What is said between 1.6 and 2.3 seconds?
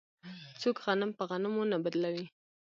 نه بدلوي.